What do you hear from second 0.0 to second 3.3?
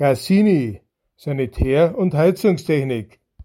Cassini Sanitär- und Heizungstechnik.